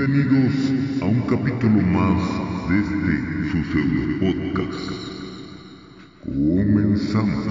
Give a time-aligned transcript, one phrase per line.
[0.00, 2.22] Bienvenidos a un capítulo más
[2.70, 3.14] de este
[3.50, 4.88] su pseudo podcast.
[6.24, 7.44] Comenzamos.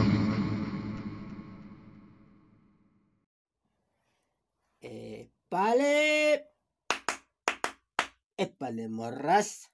[4.82, 6.50] Épale.
[8.36, 9.72] Épale, morras.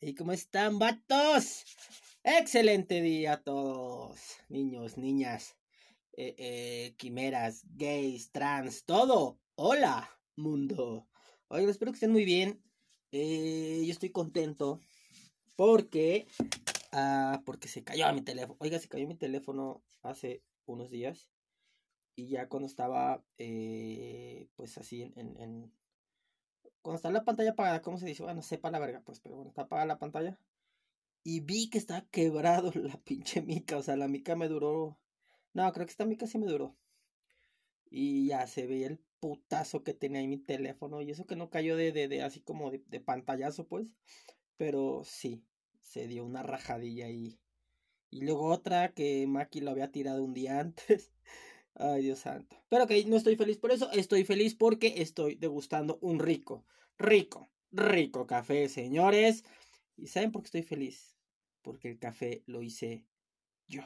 [0.00, 1.64] ¿Y cómo están, vatos?
[2.24, 4.18] Excelente día a todos,
[4.48, 5.56] niños, niñas,
[6.16, 9.38] eh, eh, quimeras, gays, trans, todo.
[9.54, 11.06] Hola, mundo.
[11.50, 12.62] Oigan, espero que estén muy bien.
[13.10, 14.80] Eh, yo estoy contento
[15.56, 16.26] porque,
[16.92, 18.56] ah, porque se cayó mi teléfono.
[18.60, 21.30] Oiga, se cayó mi teléfono hace unos días
[22.16, 25.72] y ya cuando estaba, eh, pues así en,
[26.82, 28.22] cuando está la pantalla apagada, ¿cómo se dice?
[28.22, 30.38] Bueno, sepa la verga, pues, pero bueno, está apagada la pantalla.
[31.24, 34.98] Y vi que está quebrado la pinche mica, o sea, la mica me duró,
[35.54, 36.76] no, creo que esta mica sí me duró.
[37.90, 41.02] Y ya se veía el putazo que tenía ahí mi teléfono.
[41.02, 43.94] Y eso que no cayó de, de, de así como de, de, pantallazo, pues.
[44.56, 45.44] Pero sí,
[45.80, 47.38] se dio una rajadilla ahí.
[48.10, 51.12] Y luego otra que Maki lo había tirado un día antes.
[51.74, 52.56] Ay, Dios santo.
[52.68, 53.90] Pero que no estoy feliz por eso.
[53.92, 56.64] Estoy feliz porque estoy degustando un rico,
[56.98, 59.44] rico, rico café, señores.
[59.96, 61.16] ¿Y saben por qué estoy feliz?
[61.62, 63.04] Porque el café lo hice
[63.68, 63.82] yo.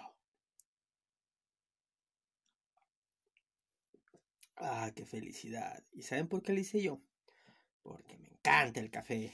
[4.65, 5.83] Ah, qué felicidad.
[5.93, 7.01] ¿Y saben por qué lo hice yo?
[7.83, 9.33] Porque me encanta el café.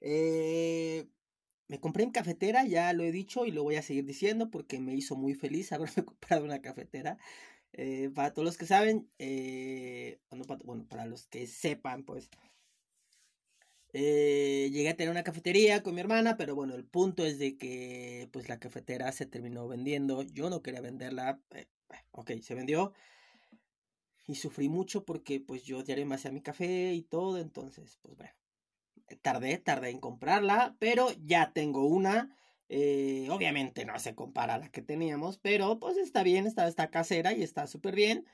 [0.00, 1.06] Eh,
[1.68, 4.80] me compré en cafetera, ya lo he dicho y lo voy a seguir diciendo porque
[4.80, 7.18] me hizo muy feliz haberme comprado una cafetera.
[7.72, 10.44] Eh, para todos los que saben, eh, bueno,
[10.88, 12.28] para, los que sepan, pues,
[13.92, 17.56] eh, llegué a tener una cafetería con mi hermana, pero bueno, el punto es de
[17.56, 20.22] que, pues, la cafetera se terminó vendiendo.
[20.22, 21.40] Yo no quería venderla,
[22.12, 22.92] ok, se vendió
[24.30, 28.16] y sufrí mucho porque pues yo diario me hacía mi café y todo, entonces pues
[28.16, 28.32] bueno,
[29.22, 32.36] tardé, tardé en comprarla, pero ya tengo una,
[32.68, 36.92] eh, obviamente no se compara a la que teníamos, pero pues está bien, está, está
[36.92, 38.24] casera y está súper bien,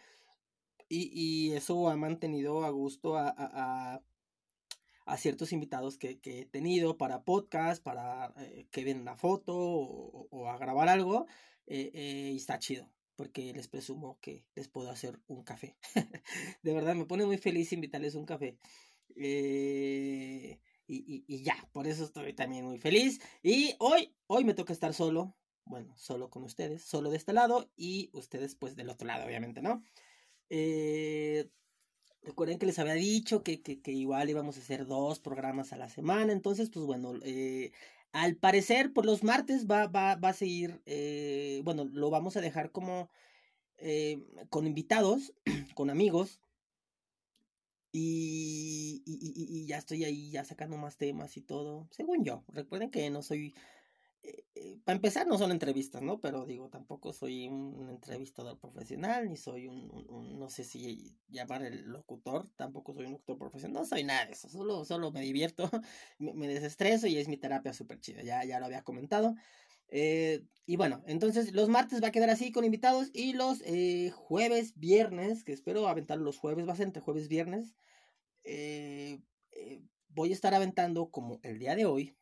[0.90, 4.02] y, y, eso ha mantenido a gusto a, a,
[5.06, 9.56] a ciertos invitados que, que, he tenido para podcast, para eh, que ven la foto
[9.56, 11.26] o, a grabar algo,
[11.66, 15.76] eh, y está chido porque les presumo que les puedo hacer un café.
[16.62, 18.58] de verdad, me pone muy feliz invitarles un café.
[19.16, 23.20] Eh, y, y, ya, por eso estoy también muy feliz.
[23.42, 25.36] Y hoy, hoy me toca estar solo.
[25.64, 29.62] Bueno, solo con ustedes, solo de este lado y ustedes pues del otro lado, obviamente,
[29.62, 29.82] ¿no?
[30.48, 31.50] Eh,
[32.22, 35.76] recuerden que les había dicho que, que, que, igual íbamos a hacer dos programas a
[35.76, 36.32] la semana.
[36.32, 37.72] Entonces, pues bueno, eh,
[38.16, 42.40] al parecer, por los martes va, va, va a seguir, eh, bueno, lo vamos a
[42.40, 43.10] dejar como
[43.76, 45.34] eh, con invitados,
[45.74, 46.40] con amigos.
[47.92, 52.42] Y, y, y, ya estoy ahí, ya sacando más temas y todo, según yo.
[52.48, 53.54] Recuerden que no soy,
[54.84, 56.20] para empezar, no son entrevistas, ¿no?
[56.20, 61.86] Pero digo, tampoco soy un entrevistador profesional, ni soy un, no sé si llamar el
[61.86, 65.68] locutor, tampoco soy un locutor profesional, no soy nada de eso, solo, solo me divierto,
[66.18, 69.34] me, desestreso y es mi terapia súper chida, ya, ya lo había comentado.
[69.88, 74.10] Eh, y bueno, entonces los martes va a quedar así con invitados y los eh,
[74.14, 77.74] jueves, viernes, que espero aventar los jueves, va a ser entre jueves, viernes,
[78.44, 79.20] eh,
[80.08, 82.16] voy a estar aventando como el día de hoy,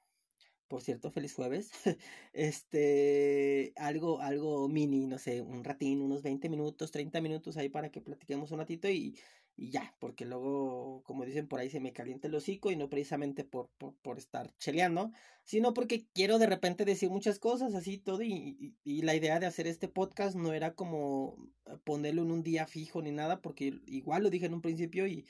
[0.74, 1.70] por cierto, feliz jueves.
[2.32, 7.90] Este, algo, algo mini, no sé, un ratín, unos 20 minutos, 30 minutos ahí para
[7.92, 9.16] que platiquemos un ratito y,
[9.56, 12.88] y ya, porque luego, como dicen por ahí, se me calienta el hocico y no
[12.90, 15.12] precisamente por, por, por estar cheleando,
[15.44, 19.38] sino porque quiero de repente decir muchas cosas, así todo, y, y, y, la idea
[19.38, 21.36] de hacer este podcast no era como
[21.84, 25.24] ponerlo en un día fijo ni nada, porque igual lo dije en un principio y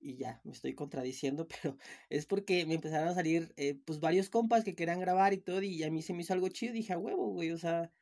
[0.00, 1.76] y ya, me estoy contradiciendo, pero
[2.08, 5.62] es porque me empezaron a salir, eh, pues, varios compas que querían grabar y todo,
[5.62, 7.92] y a mí se me hizo algo chido, dije, a huevo, güey, o sea,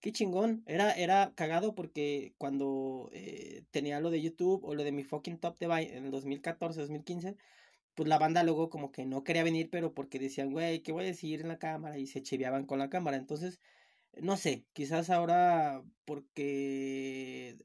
[0.00, 4.92] qué chingón, era, era cagado porque cuando eh, tenía lo de YouTube o lo de
[4.92, 7.36] mi fucking top de Vine en el 2014, 2015,
[7.94, 11.04] pues la banda luego como que no quería venir, pero porque decían, güey, ¿qué voy
[11.04, 11.98] a decir en la cámara?
[11.98, 13.60] Y se chiveaban con la cámara, entonces,
[14.20, 17.56] no sé, quizás ahora porque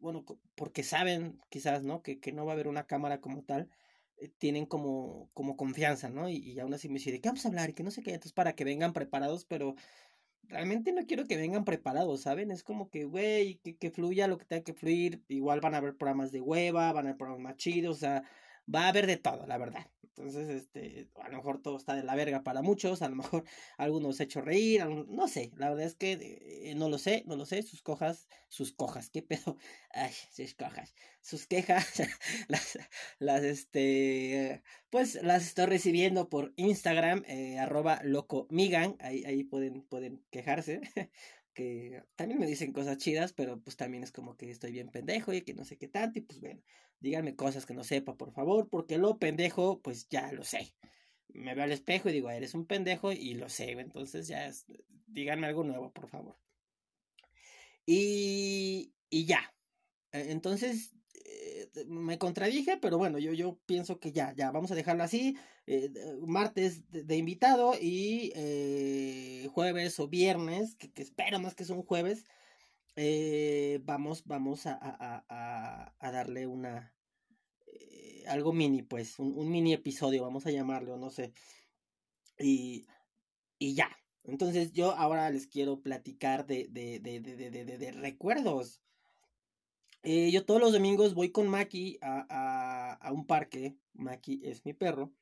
[0.00, 0.24] bueno,
[0.54, 2.02] porque saben quizás, ¿no?
[2.02, 3.70] Que, que no va a haber una cámara como tal,
[4.18, 6.28] eh, tienen como, como confianza, ¿no?
[6.28, 7.70] Y, y aún así me dice, ¿de qué vamos a hablar?
[7.70, 9.74] Y que no sé qué, entonces para que vengan preparados, pero
[10.50, 12.50] realmente no quiero que vengan preparados, ¿saben?
[12.50, 15.78] Es como que, güey, que, que fluya lo que tenga que fluir, igual van a
[15.78, 18.24] haber programas de hueva, van a haber programas más chidos, o sea,
[18.72, 19.86] va a haber de todo, la verdad.
[20.02, 23.44] Entonces, este, a lo mejor todo está de la verga para muchos, a lo mejor
[23.78, 27.46] algunos hecho reír, no sé, la verdad es que eh, no lo sé, no lo
[27.46, 29.56] sé, sus cojas, sus cojas, qué pedo,
[29.94, 32.02] ay, sus cojas, sus quejas,
[32.48, 32.78] las,
[33.18, 40.22] las, este, pues las estoy recibiendo por Instagram, eh, arroba locomigan, ahí, ahí pueden, pueden
[40.30, 40.82] quejarse,
[41.54, 45.32] que también me dicen cosas chidas, pero pues también es como que estoy bien pendejo
[45.32, 46.60] y que no sé qué tanto, y pues bueno,
[47.00, 50.74] díganme cosas que no sepa, por favor, porque lo pendejo, pues ya lo sé.
[51.28, 54.50] Me veo al espejo y digo, eres un pendejo y lo sé, entonces ya,
[55.06, 56.36] díganme algo nuevo, por favor.
[57.86, 59.54] Y, y ya.
[60.12, 60.94] E, entonces,
[61.24, 65.36] eh, me contradije, pero bueno, yo, yo pienso que ya, ya, vamos a dejarlo así.
[65.66, 65.90] Eh,
[66.26, 72.24] martes de, invitado y eh, jueves o viernes, que, espero más que son jueves,
[73.84, 76.94] vamos, vamos a, a, a, darle una...
[78.28, 81.32] algo mini, pues, un, un, mini episodio, vamos a llamarlo, no sé.
[82.38, 82.86] Y,
[83.58, 83.90] y ya.
[84.24, 88.80] Entonces yo ahora les quiero platicar de, de, de, de, de recuerdos
[90.02, 93.76] eh, yo todos los domingos voy con Maki a, a, a, un parque.
[93.92, 95.12] Maki es mi perro.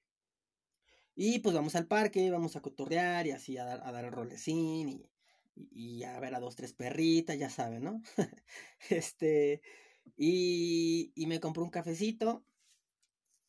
[1.17, 4.13] Y pues vamos al parque, vamos a cotorrear y así a dar, a dar el
[4.13, 5.05] rolecín y,
[5.71, 8.03] y, a ver a dos, tres perritas, ya saben, ¿no?
[8.91, 9.61] este,
[10.17, 12.45] y, y me compré un cafecito,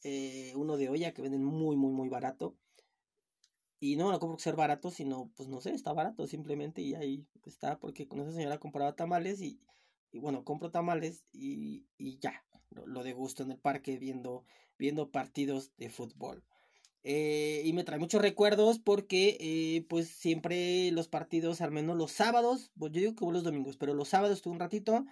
[0.04, 2.56] eh, uno de olla que venden muy, muy, muy barato.
[3.82, 6.96] Y no lo compro por ser barato, sino, pues no sé, está barato simplemente y
[6.96, 9.62] ahí está, porque con esa señora compraba tamales y,
[10.14, 14.44] bueno, compro tamales y, y ya, lo, de gusto en el parque viendo,
[14.78, 16.44] viendo partidos de fútbol.
[17.04, 22.12] Eh, y me trae muchos recuerdos porque eh, pues siempre los partidos, al menos los
[22.12, 25.06] sábados, yo digo que los domingos, pero los sábados estuve un ratito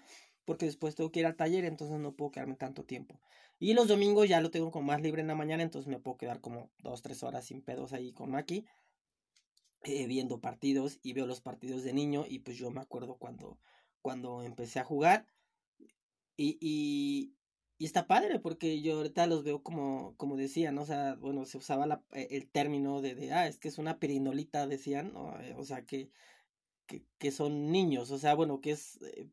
[0.46, 3.20] porque después tengo que ir al taller, entonces no puedo quedarme tanto tiempo.
[3.60, 6.18] Y los domingos ya lo tengo como más libre en la mañana, entonces me puedo
[6.18, 8.66] quedar como dos, tres horas sin pedos ahí con Maki,
[9.84, 13.58] eh, viendo partidos y veo los partidos de niño y pues yo me acuerdo cuando
[14.08, 15.26] cuando empecé a jugar.
[16.38, 17.34] Y, y,
[17.78, 20.84] y, está padre porque yo ahorita los veo como, como decían, ¿no?
[20.84, 23.78] o sea, bueno, se usaba la, e, el término de, de, ah, es que es
[23.78, 25.40] una perinolita, decían, ¿no?
[25.42, 26.12] Eh, o sea, que,
[26.88, 29.30] que, que, son niños, o sea, bueno, que es, eh,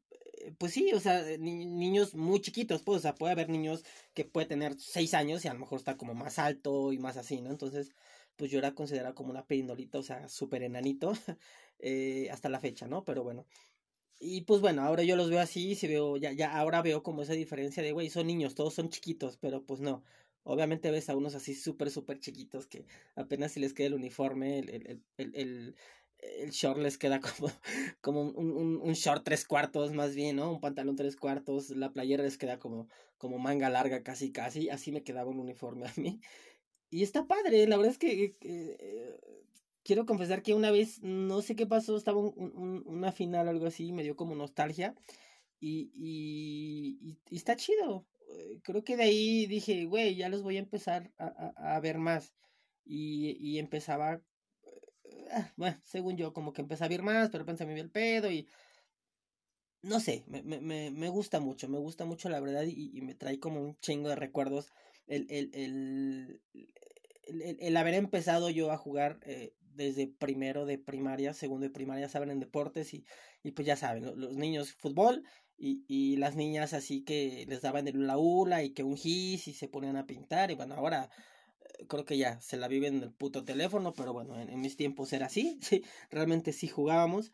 [0.58, 4.46] pues sí, o sea, niños muy chiquitos, pues, o sea, puede haber niños que puede
[4.46, 7.50] tener seis años y a lo mejor está como más alto y más así, ¿no?
[7.50, 7.92] Entonces,
[8.36, 11.12] pues yo era considerado como una perinolita, o sea, súper enanito,
[11.78, 13.04] eh, hasta la fecha, ¿no?
[13.04, 13.46] Pero bueno,
[14.18, 17.22] y pues bueno, ahora yo los veo así, si veo, ya, ya ahora veo como
[17.22, 20.02] esa diferencia de, güey, son niños, todos son chiquitos, pero pues no.
[20.44, 24.58] Obviamente ves a unos así súper, súper chiquitos que apenas si les queda el uniforme,
[24.58, 25.76] el, el, el, el,
[26.18, 27.50] el short les queda como,
[28.00, 30.52] como un, un, un, short tres cuartos más bien, ¿no?
[30.52, 32.88] Un pantalón tres cuartos, la playera les queda como,
[33.18, 36.20] como manga larga casi, casi, así me quedaba un uniforme a mí.
[36.90, 39.18] Y está padre, la verdad es que eh,
[39.84, 43.66] quiero confesar que una vez, no sé qué pasó, estaba un, una final o algo
[43.66, 44.94] así, me dio como nostalgia.
[45.60, 48.06] Y, está chido.
[48.28, 51.26] Eh, creo que de ahí dije, güey, ya los voy a empezar a,
[51.56, 52.34] a, a ver más.
[52.84, 54.20] Y, empezaba,
[55.04, 57.90] eh, bueno, según yo, como que empecé a ver más, pero pensé me vi el
[57.90, 58.46] pedo y
[59.82, 63.14] no sé, me, me, me, gusta mucho, me gusta mucho la verdad y, y me
[63.14, 64.72] trae como un chingo de recuerdos
[65.06, 66.40] el, el, el,
[67.26, 72.08] el, el haber empezado yo a jugar eh, desde primero de primaria, segundo de primaria,
[72.08, 73.04] saben en deportes y,
[73.42, 75.24] y pues ya saben, los, niños fútbol
[75.56, 79.48] y, y, las niñas así que les daban el la hula y que un gis
[79.48, 81.10] y se ponían a pintar y bueno, ahora
[81.60, 84.76] eh, creo que ya se la viven en el puto teléfono, pero bueno, en, mis
[84.76, 87.32] tiempos era así, sí, realmente sí jugábamos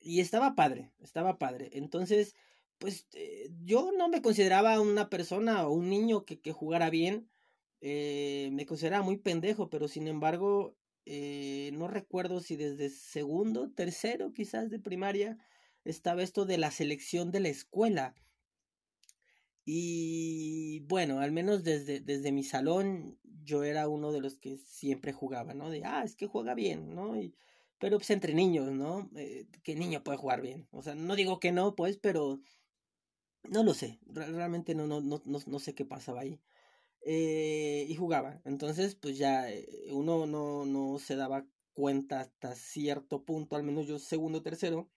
[0.00, 1.70] y estaba padre, estaba padre.
[1.72, 2.34] Entonces,
[2.78, 7.28] pues eh, yo no me consideraba una persona o un niño que, que jugara bien
[7.86, 10.74] eh, me consideraba muy pendejo, pero sin embargo,
[11.04, 15.36] eh, no recuerdo si desde segundo, tercero quizás de primaria,
[15.84, 18.14] estaba esto de la selección de la escuela.
[19.66, 25.12] Y bueno, al menos desde, desde mi salón yo era uno de los que siempre
[25.12, 25.68] jugaba, ¿no?
[25.68, 27.20] De, ah, es que juega bien, ¿no?
[27.20, 27.34] Y,
[27.78, 29.10] pero pues entre niños, ¿no?
[29.14, 30.66] Eh, ¿Qué niño puede jugar bien?
[30.70, 32.40] O sea, no digo que no, pues, pero
[33.42, 33.98] no lo sé.
[34.06, 36.40] Realmente no, no, no, no sé qué pasaba ahí
[37.04, 38.40] eh, y jugaba.
[38.44, 43.86] Entonces, pues ya eh, uno no, no se daba cuenta hasta cierto punto, al menos
[43.86, 44.88] yo segundo, tercero,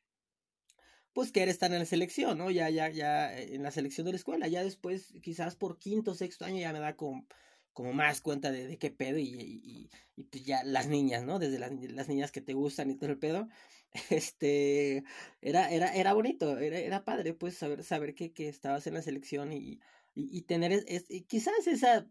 [1.13, 2.51] pues que era estar en la selección, ¿no?
[2.51, 4.47] Ya, ya, ya eh, en la selección de la escuela.
[4.47, 7.25] Ya después, quizás por quinto, sexto año ya me da como,
[7.73, 11.39] como más cuenta de, de qué pedo y, y, y, pues ya las niñas, ¿no?
[11.39, 13.47] Desde las, las niñas que te gustan y todo el pedo.
[14.11, 15.03] Este,
[15.41, 19.01] era, era, era bonito, era, era padre, pues saber, saber que, que estabas en la
[19.01, 19.79] selección y
[20.19, 22.07] y, tener, es, quizás esa,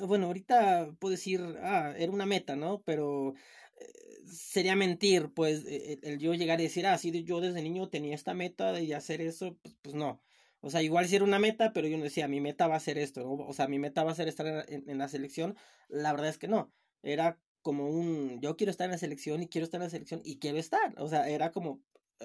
[0.00, 2.82] bueno, ahorita puedo decir, ah, era una meta, ¿no?
[2.82, 3.34] Pero
[3.78, 3.86] eh,
[4.26, 8.14] sería mentir, pues, el, el, yo llegar y decir, ah, sí, yo desde niño tenía
[8.14, 10.20] esta meta de hacer eso, pues, pues no.
[10.60, 12.80] O sea, igual si era una meta, pero yo no decía, mi meta va a
[12.80, 13.32] ser esto, ¿no?
[13.46, 15.56] O sea, mi meta va a ser estar en, la selección.
[15.88, 16.72] La verdad es que no.
[17.02, 20.22] Era como un, yo quiero estar en la selección y quiero estar en la selección
[20.24, 20.94] y quiero estar.
[20.98, 21.72] O sea, era como
[22.20, 22.24] uh,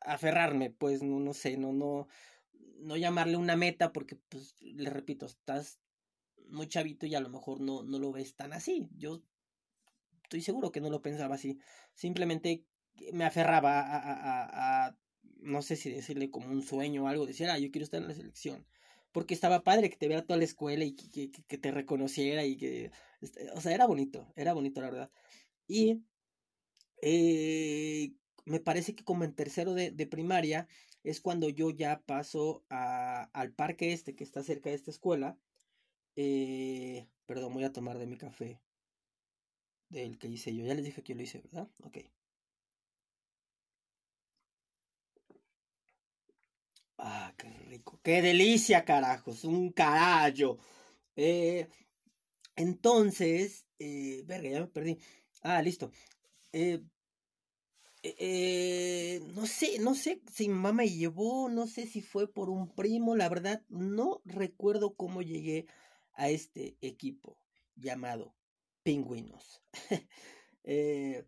[0.00, 2.08] aferrarme, pues, no, no sé, no, no,
[2.82, 5.80] no llamarle una meta porque, pues, le repito, estás
[6.48, 8.88] muy chavito y a lo mejor no, no lo ves tan así.
[8.96, 9.22] Yo
[10.24, 11.58] estoy seguro que no lo pensaba así.
[11.94, 12.64] Simplemente
[13.12, 14.96] me aferraba a, a, a,
[15.40, 18.08] no sé si decirle como un sueño o algo, decir, ah, yo quiero estar en
[18.08, 18.66] la selección.
[19.12, 22.56] Porque estaba padre que te viera toda la escuela y que, que, te reconociera y
[22.56, 25.10] que, este, o sea, era bonito, era bonito la verdad.
[25.66, 26.02] Y
[27.02, 28.12] eh,
[28.46, 30.66] me parece que como en tercero de, de primaria
[31.04, 35.38] es cuando yo ya paso a, al parque este que está cerca de esta escuela
[36.16, 38.60] eh, perdón, voy a tomar de mi café.
[39.90, 40.64] Del que hice yo.
[40.66, 41.68] Ya les dije que yo lo hice, ¿verdad?
[41.84, 41.98] Ok.
[46.98, 48.00] Ah, qué rico.
[48.02, 49.44] Qué delicia, carajos.
[49.44, 50.58] Un carajo.
[51.16, 51.68] Eh,
[52.56, 54.98] entonces, eh, verga, ya me perdí.
[55.42, 55.92] Ah, listo.
[56.52, 56.82] Eh,
[58.02, 62.50] eh, no sé, no sé si mi mamá me llevó, no sé si fue por
[62.50, 65.66] un primo, la verdad, no recuerdo cómo llegué
[66.14, 67.38] a este equipo
[67.76, 68.34] llamado
[68.82, 69.62] Pingüinos.
[70.64, 71.24] eh,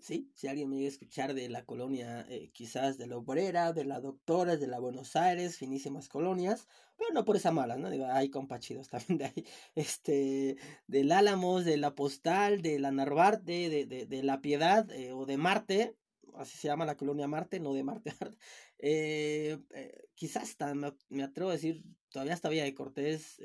[0.00, 3.72] sí, si alguien me llega a escuchar de la colonia, eh, quizás de la Obrera,
[3.72, 6.66] de la Doctora, de la Buenos Aires, finísimas colonias,
[6.96, 7.88] pero no por esa mala, ¿no?
[8.12, 13.86] Hay compachidos también de ahí, este, del Álamos, de la Postal, de la Narvarte, de,
[13.86, 15.96] de, de la Piedad eh, o de Marte,
[16.34, 18.12] así se llama la colonia Marte, no de Marte.
[18.78, 23.40] eh, eh, quizás hasta me, me, atrevo a decir, todavía hasta Villa de Cortés.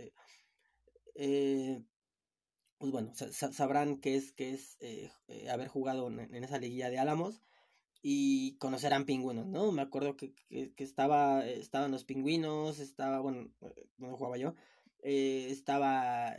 [2.79, 6.57] Eh, eh, pues bueno, sabrán que es, que es eh, eh, haber jugado en, esa
[6.59, 7.41] liguilla de Álamos
[8.01, 9.71] y conocerán pingüinos, ¿no?
[9.71, 13.49] Me acuerdo que, que, estaba, estaban los pingüinos, estaba, bueno,
[13.97, 14.55] donde jugaba yo,
[14.99, 16.37] eh, estaba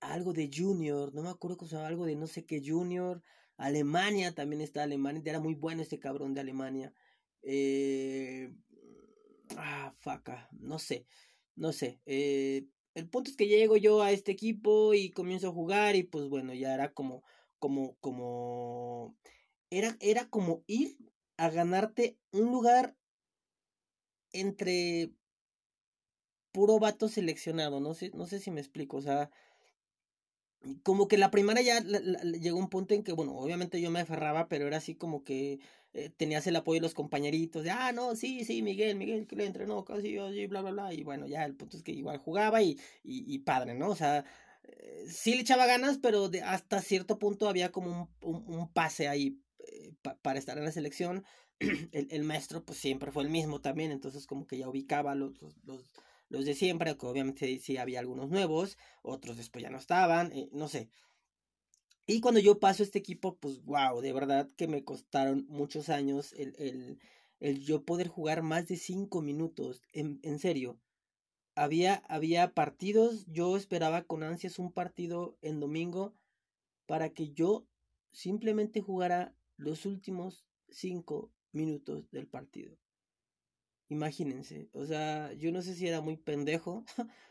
[0.02, 3.22] algo de Junior, no me acuerdo cómo se algo de no sé qué Junior.
[3.58, 6.94] Alemania también está Alemania, era muy bueno este cabrón de Alemania.
[7.44, 8.52] Eh,
[9.58, 11.06] ah, faca, no sé,
[11.56, 12.00] no sé.
[12.06, 16.04] Eh, el punto es que llego yo a este equipo y comienzo a jugar y
[16.04, 17.24] pues bueno, ya era como,
[17.60, 19.16] como, como,
[19.70, 20.98] era, era como ir
[21.38, 22.96] a ganarte un lugar
[24.32, 25.12] entre
[26.52, 29.30] puro vato seleccionado, no sé, no sé si me explico, o sea,
[30.84, 33.92] como que la primaria ya la, la, llegó un punto en que, bueno, obviamente yo
[33.92, 35.60] me aferraba, pero era así como que
[35.98, 39.36] eh, tenías el apoyo de los compañeritos, de, ah, no, sí, sí, Miguel, Miguel, que
[39.36, 42.20] le entrenó casi yo, bla, bla, bla, y bueno, ya el punto es que igual
[42.20, 43.90] jugaba y, y, padre, ¿no?
[43.90, 44.24] O sea,
[44.64, 49.08] eh, sí le echaba ganas, pero de, hasta cierto punto había como un, un, pase
[49.08, 51.26] ahí eh, pa, para estar en la selección.
[51.60, 55.42] el, el, maestro, pues siempre fue el mismo también, entonces como que ya ubicaba los,
[55.42, 55.84] los, los
[56.30, 60.50] los de siempre, que obviamente sí había algunos nuevos, otros después ya no estaban, eh,
[60.52, 60.90] no sé.
[62.10, 66.32] Y cuando yo paso este equipo, pues wow, de verdad que me costaron muchos años
[66.34, 67.00] el, el,
[67.42, 70.80] el yo poder jugar más de cinco minutos, en, en serio.
[71.54, 76.14] Había, había partidos, yo esperaba con ansias un partido en domingo
[76.86, 77.68] para que yo
[78.12, 82.78] simplemente jugara los últimos cinco minutos del partido.
[83.90, 86.86] Imagínense, o sea, yo no sé si era muy pendejo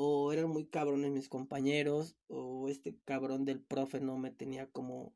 [0.00, 5.12] o eran muy cabrones mis compañeros o este cabrón del profe no me tenía como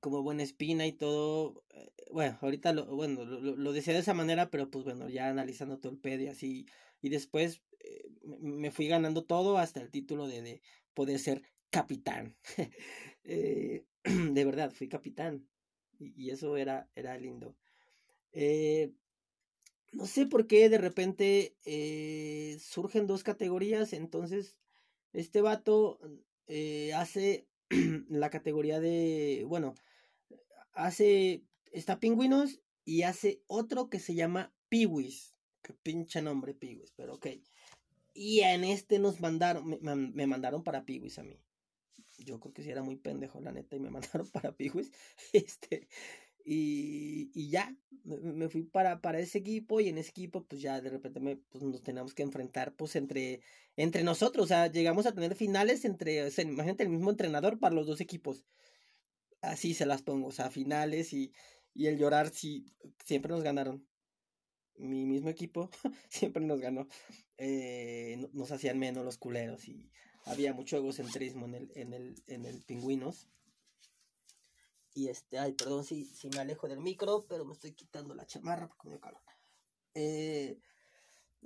[0.00, 1.64] como buena espina y todo.
[1.70, 5.30] Eh, bueno, ahorita lo, bueno, lo, lo, decía de esa manera, pero pues bueno, ya
[5.30, 6.66] analizando todo el pedo y así.
[7.00, 12.36] Y después eh, me fui ganando todo hasta el título de, de poder ser capitán.
[13.24, 15.48] eh, de verdad, fui capitán.
[15.98, 17.56] Y, y, eso era, era lindo.
[18.32, 18.92] Eh,
[19.92, 24.58] no sé por qué de repente eh, surgen dos categorías, entonces
[25.12, 25.98] este vato
[26.46, 27.46] eh, hace
[28.08, 29.74] la categoría de, bueno,
[30.72, 37.14] hace, está pingüinos y hace otro que se llama piwis, que pinche nombre piwis, pero
[37.14, 37.26] ok.
[38.14, 41.38] Y en este nos mandaron, me, me mandaron para piwis a mí.
[42.18, 44.90] Yo creo que sí era muy pendejo, la neta, y me mandaron para piwis.
[45.32, 45.88] Este,
[46.50, 50.62] y, y ya, me, me, fui para, para ese equipo y en ese equipo pues
[50.62, 53.42] ya de repente me, pues, nos teníamos que enfrentar pues entre,
[53.76, 57.58] entre nosotros, o sea, llegamos a tener finales entre, o sea, imagínate el mismo entrenador
[57.58, 58.46] para los dos equipos.
[59.42, 61.34] Así se las pongo, o sea, finales y,
[61.74, 62.64] y el llorar, sí,
[63.04, 63.86] siempre nos ganaron.
[64.78, 65.68] Mi mismo equipo
[66.08, 66.88] siempre nos ganó.
[67.36, 69.90] Eh, nos hacían menos los culeros y
[70.24, 73.28] había mucho egocentrismo en el, en el, en el pingüinos.
[74.94, 78.26] Y este, ay, perdón si, si me alejo del micro, pero me estoy quitando la
[78.26, 79.20] chamarra porque me dio calor.
[79.94, 80.58] Eh,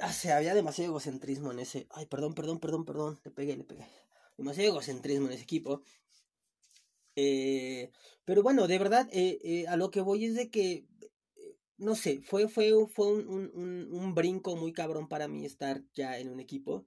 [0.01, 1.87] ah, había demasiado egocentrismo en ese.
[1.91, 3.21] Ay, perdón, perdón, perdón, perdón.
[3.25, 3.87] Le pegué, le pegué.
[4.37, 5.83] Demasiado egocentrismo en ese equipo.
[7.17, 7.91] Eh,
[8.25, 10.87] pero bueno, de verdad, eh, eh, a lo que voy es de que,
[11.77, 16.19] no sé, fue, fue, fue un, un, un, brinco muy cabrón para mí estar ya
[16.19, 16.87] en un equipo.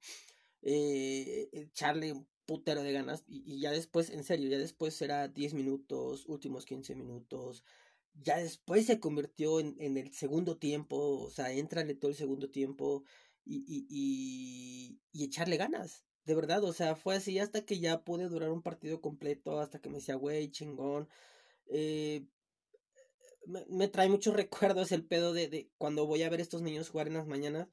[0.61, 6.65] echarle putero de ganas y, ya después, en serio, ya después será 10 minutos, últimos
[6.65, 7.63] 15 minutos.
[8.13, 12.49] Ya después se convirtió en, en el segundo tiempo, o sea, entrale todo el segundo
[12.49, 13.03] tiempo
[13.45, 18.27] y, y, y, echarle ganas de verdad, o sea, fue así hasta que ya pude
[18.27, 21.07] durar un partido completo, hasta que me decía, güey, chingón.
[21.67, 22.25] Eh,
[23.69, 24.33] me, trae muchos
[24.73, 27.67] recuerdos el pedo de, de, cuando voy a ver estos niños jugar en las mañanas.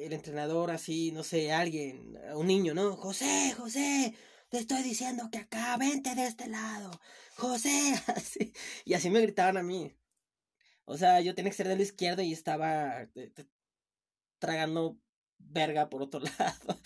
[0.00, 2.96] El entrenador, así, no sé, alguien, un niño, ¿no?
[2.96, 4.14] José, José,
[4.48, 6.90] te estoy diciendo que acá, vente de este lado.
[7.36, 8.52] José, así.
[8.84, 9.92] Y así me gritaban a mí.
[10.84, 13.32] O sea, yo tenía que ser de la izquierda y estaba eh,
[14.38, 14.98] tragando
[15.38, 16.80] verga por otro lado.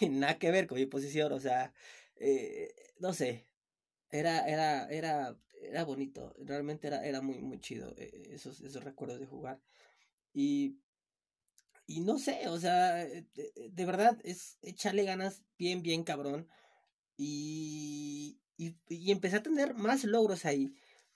[0.00, 1.72] y, nada que ver con mi posición, o sea,
[2.16, 3.46] eh, no sé.
[4.10, 9.20] Era, era, era, era bonito, realmente era, era muy, muy chido eh, esos, esos recuerdos
[9.20, 9.60] de jugar.
[10.32, 10.78] Y,
[11.86, 13.26] y no sé, o sea, eh,
[13.70, 16.48] de, verdad es echarle ganas bien, bien cabrón.
[17.16, 20.74] Y, y, y, empecé a tener más logros ahí.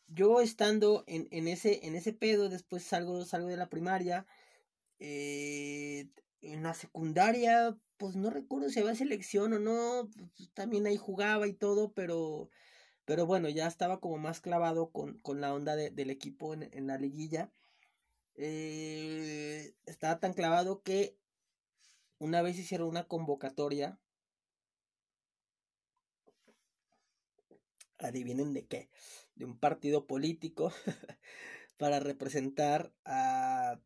[0.09, 4.27] Yo estando en, en, ese, en ese pedo, después salgo, salgo de la primaria.
[5.01, 6.09] Eh,
[6.43, 11.47] en la secundaria, pues no recuerdo si había selección o no, pues, también ahí jugaba
[11.49, 12.51] y todo, pero,
[13.05, 16.69] pero bueno, ya estaba como más clavado con, con la onda de, del equipo en,
[16.73, 17.53] en la liguilla.
[18.43, 21.19] Eh, estaba tan clavado que
[22.19, 23.99] una vez hicieron una convocatoria.
[27.99, 28.89] Adivinen de qué.
[29.35, 30.73] De un partido político
[31.77, 33.79] para representar a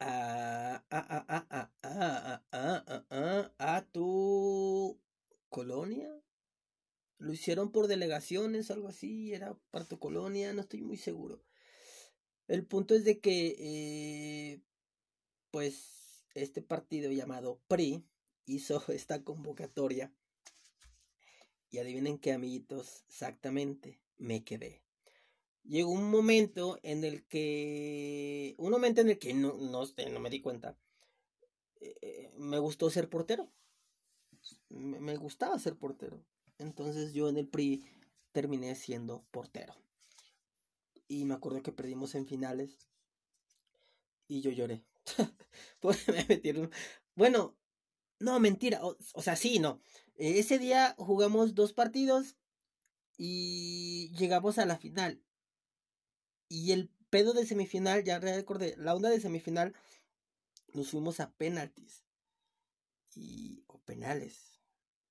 [0.00, 0.84] a,
[3.92, 5.00] tu
[5.48, 6.10] colonia.
[7.18, 11.42] Lo hicieron por delegaciones, algo así, era para tu colonia, no estoy muy seguro.
[12.50, 14.60] El punto es de que, eh,
[15.50, 18.04] pues, este partido llamado PRI
[18.46, 20.12] hizo esta convocatoria.
[21.70, 24.82] Y adivinen qué, amiguitos, exactamente, me quedé
[25.64, 30.30] llegó un momento en el que, un momento en el que no, no, no me
[30.30, 30.76] di cuenta,
[31.80, 33.50] eh, me gustó ser portero.
[34.68, 36.24] Me, gustaba ser portero.
[36.58, 37.84] Entonces yo en el PRI
[38.32, 39.74] terminé siendo portero.
[41.10, 42.88] Y me acuerdo que perdimos en finales.
[44.28, 44.84] Y yo lloré.
[45.82, 46.70] me metieron.
[47.16, 47.58] Bueno,
[48.20, 48.78] no, mentira.
[48.86, 49.80] O, o sea, sí, no.
[50.14, 52.36] Eh, ese día jugamos dos partidos
[53.18, 55.20] y llegamos a la final.
[56.48, 59.74] Y el pedo de semifinal, ya recordé, la onda de semifinal,
[60.74, 62.04] nos fuimos a penaltis.
[63.16, 64.60] Y, o penales.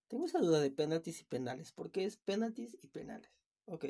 [0.07, 1.73] Tengo esa duda de penaltis y penales.
[1.73, 3.31] porque es penaltis y penales?
[3.65, 3.83] Ok.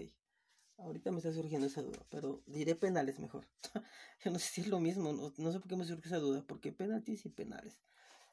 [0.80, 3.48] Ahorita me está surgiendo esa duda, pero diré penales mejor.
[4.24, 6.44] Yo no sé si es lo mismo, no, sé por qué me surge esa duda,
[6.48, 7.82] porque penaltis y penales.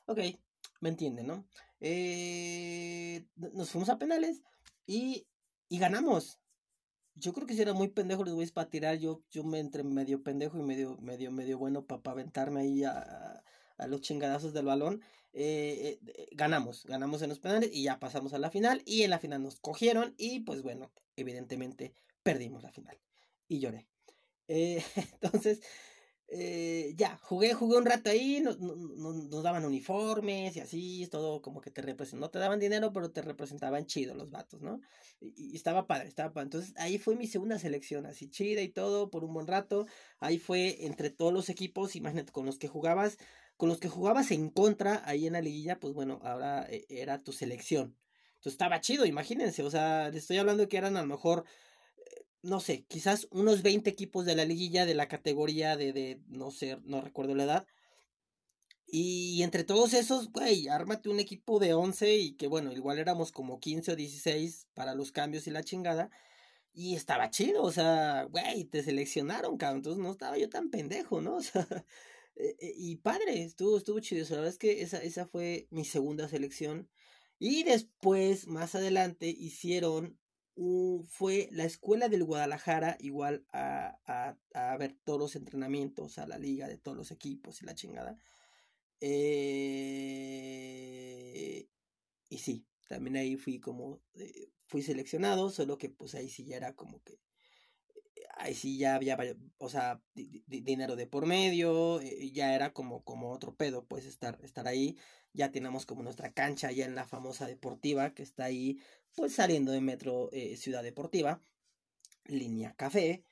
[0.07, 0.21] Ok,
[0.81, 1.47] me entienden, ¿no?
[1.81, 4.43] Eh, nos fuimos a penales
[4.87, 5.27] y,
[5.69, 6.39] y ganamos
[7.17, 9.83] yo creo que si era muy pendejo los güeyes para tirar, yo, yo me entre
[9.83, 13.43] medio pendejo y medio, medio, medio bueno para aventarme ahí a,
[13.79, 15.03] a, los chingadazos del balón.
[15.33, 18.83] Eh, eh, ganamos, ganamos en los penales y ya pasamos a la final.
[18.85, 21.95] Y en la final nos cogieron y pues bueno, evidentemente
[22.27, 22.99] perdimos la final.
[23.47, 23.87] Y lloré.
[24.49, 24.83] Eh,
[25.21, 25.61] entonces,
[26.29, 31.71] eh, ya, jugué, jugué un rato ahí, nos, daban uniformes y así, todo como que
[31.71, 34.81] te representaban, no te daban dinero, pero te representaban chido los vatos, ¿no?
[35.21, 36.47] Y, estaba padre, estaba padre.
[36.47, 39.87] Entonces ahí fue mi segunda selección, así chida y todo, por un buen rato.
[40.19, 43.19] Ahí fue entre todos los equipos, imagínate, con los que jugabas,
[43.57, 47.23] con los que jugabas en contra ahí en la liguilla, pues bueno, ahora eh, era
[47.23, 47.97] tu selección.
[48.47, 51.45] Entonces estaba chido, imagínense, o sea, le estoy hablando que eran a lo mejor
[52.47, 56.51] no sé, quizás unos 20 equipos de la liguilla de la categoría de, de no
[56.51, 57.67] sé, no recuerdo la edad.
[58.87, 63.33] Y entre todos esos, güey, ármate un equipo de 11 y que bueno, igual éramos
[63.33, 66.11] como 15 o 16 para los cambios y la chingada.
[66.73, 69.79] Y estaba chido, o sea, güey, te seleccionaron, cabrón.
[69.79, 71.37] Entonces no estaba yo tan pendejo, ¿no?
[71.39, 71.67] O sea,
[72.37, 74.25] eh, eh, y padre, estuvo, estuvo chido.
[74.31, 76.89] la verdad es que esa, esa fue mi segunda selección.
[77.39, 80.19] Y después, más adelante, hicieron
[81.09, 86.39] fue la escuela del Guadalajara igual a, a, a, ver todos los entrenamientos, a la
[86.39, 88.17] liga de todos los equipos y la chingada.
[89.01, 89.77] Eh,
[92.29, 96.57] y sí, también ahí fui como, eh, fui seleccionado, solo que pues ahí sí ya
[96.57, 97.21] era como que,
[98.37, 99.19] ahí sí ya había,
[99.59, 104.39] o sea, dinero de por medio, eh, ya era como, como otro pedo, pues estar,
[104.43, 104.97] estar ahí.
[105.33, 108.81] Ya tenemos como nuestra cancha ya en la famosa deportiva que está ahí
[109.17, 111.41] pues saliendo de Metro eh, Ciudad Deportiva,
[112.27, 113.25] línea café,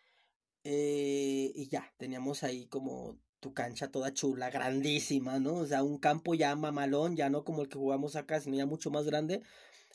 [0.65, 5.57] eh, y ya, teníamos ahí como tu cancha toda chula, grandísima, ¿no?
[5.57, 8.67] O sea, un campo ya mamalón, ya no como el que jugamos acá, sino ya
[8.67, 9.43] mucho más grande,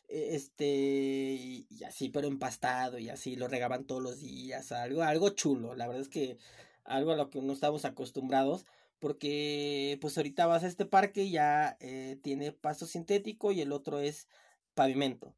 [0.09, 5.29] e, este, y, así, pero empastado, y así, lo regaban todos los días, algo, algo
[5.29, 6.37] chulo, la verdad es que
[6.85, 8.65] algo a lo que no estamos acostumbrados,
[8.99, 13.71] porque pues ahorita vas a este parque y ya eh, tiene pasto sintético y el
[13.71, 14.27] otro es
[14.75, 15.35] pavimento.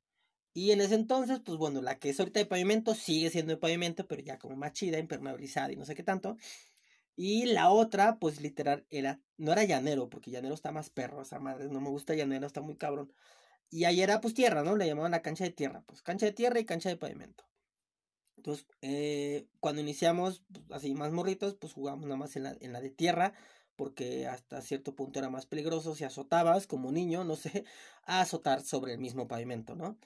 [0.53, 3.57] Y en ese entonces, pues bueno, la que es ahorita de pavimento sigue siendo de
[3.57, 6.37] pavimento, pero ya como más chida, impermeabilizada y no sé qué tanto.
[7.15, 11.39] Y la otra, pues literal, era, no era llanero, porque llanero está más perro, esa
[11.39, 13.13] madre, no me gusta llanero, está muy cabrón.
[13.69, 14.75] Y ahí era pues tierra, ¿no?
[14.77, 17.45] Le llamaban la cancha de tierra, pues cancha de tierra y cancha de pavimento.
[18.37, 22.73] Entonces, eh, cuando iniciamos, pues, así más morritos, pues jugábamos nada más en la, en
[22.73, 23.33] la de tierra,
[23.75, 27.65] porque hasta cierto punto era más peligroso si azotabas como niño, no sé,
[28.03, 29.97] a azotar sobre el mismo pavimento, ¿no?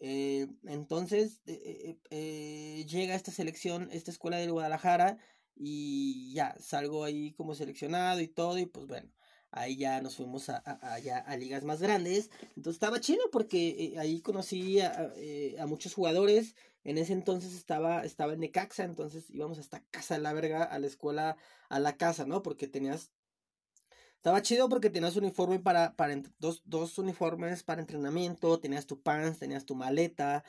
[0.00, 5.18] Eh, entonces eh, eh, llega esta selección, esta escuela de Guadalajara
[5.56, 9.10] y ya salgo ahí como seleccionado y todo y pues bueno,
[9.50, 12.30] ahí ya nos fuimos a, a, ligas más grandes.
[12.56, 15.12] Entonces estaba chido porque ahí conocí a,
[15.66, 16.54] muchos jugadores.
[16.82, 20.78] En ese entonces estaba, estaba en Necaxa, entonces íbamos hasta casa de la verga, a
[20.78, 21.38] la escuela,
[21.70, 22.42] a la casa, ¿no?
[22.42, 23.10] Porque tenías
[24.24, 29.38] estaba chido porque tenías uniforme para, para dos, dos uniformes para entrenamiento, tenías tu pants,
[29.38, 30.44] tenías tu maleta,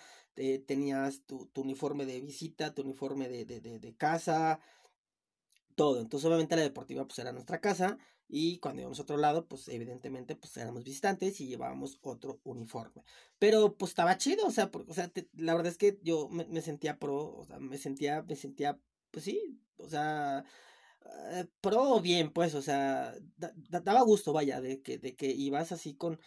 [0.66, 4.62] tenías tu, tu, uniforme de visita, tu uniforme de, de, de, de, casa,
[5.76, 6.00] todo.
[6.00, 7.98] Entonces obviamente la deportiva pues era nuestra casa
[8.30, 13.04] y cuando íbamos a otro lado pues evidentemente pues éramos visitantes y llevábamos otro uniforme.
[13.40, 16.62] Pero pues estaba chido, o sea, o sea la verdad es que yo me, me
[16.62, 18.80] sentía pro, o sea, me sentía, me sentía,
[19.12, 20.46] pues sí, o sea
[21.32, 25.96] eh, pro bien, pues, o sea, daba gusto, vaya, de que, de que ibas así
[25.96, 26.20] con,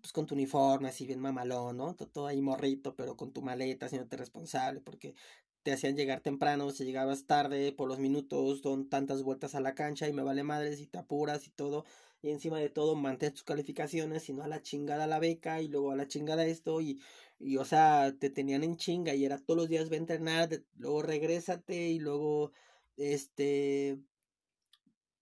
[0.00, 1.94] pues, con tu uniforme, así bien mamalón, ¿no?
[1.94, 5.14] Todo, ahí morrito, pero con tu maleta, haciéndote responsable, porque
[5.62, 9.74] te hacían llegar temprano, si llegabas tarde por los minutos, son tantas vueltas a la
[9.74, 11.84] cancha y me vale madre si te apuras y todo,
[12.22, 15.68] y encima de todo mantén tus calificaciones, y no a la chingada la beca y
[15.68, 17.00] luego a la chingada esto y,
[17.38, 21.02] y o sea, te tenían en chinga y era todos los días ve entrenar, luego
[21.02, 22.52] regrésate y luego
[22.96, 23.98] este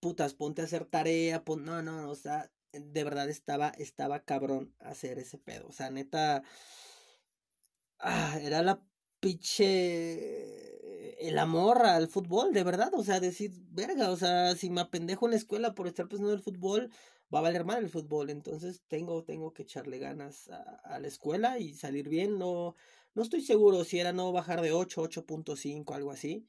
[0.05, 5.19] putas, ponte a hacer tarea, no, no, o sea, de verdad estaba, estaba cabrón hacer
[5.19, 6.43] ese pedo, o sea, neta,
[8.01, 8.83] ah, era la
[9.19, 14.83] pinche, el amor al fútbol, de verdad, o sea, decir, verga, o sea, si me
[14.83, 16.91] apendejo en la escuela por estar pensando en el fútbol,
[17.35, 21.59] va a valer mal el fútbol, entonces tengo, tengo que echarle ganas a, la escuela
[21.59, 22.77] y salir bien, no,
[23.15, 26.47] no estoy seguro si era no bajar de 8, 8.5, algo así,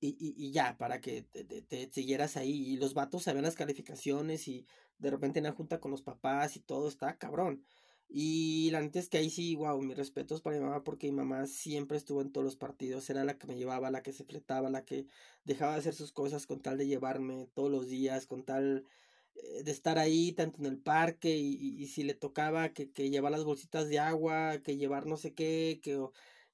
[0.00, 2.72] y, y, y, ya, para que te, te, siguieras ahí.
[2.72, 4.66] Y los vatos sabían las calificaciones y
[4.98, 7.64] de repente en la junta con los papás y todo, está cabrón.
[8.08, 11.16] Y la neta es que ahí sí, wow, mis respetos para mi mamá porque mi
[11.16, 14.24] mamá siempre estuvo en todos los partidos, era la que me llevaba, la que se
[14.24, 15.06] fletaba, la que
[15.44, 18.84] dejaba de hacer sus cosas con tal de llevarme todos los días, con tal
[19.36, 23.10] eh, de estar ahí tanto en el parque y, y, si le tocaba que, que
[23.10, 25.96] llevar las bolsitas de agua, que llevar no sé qué, que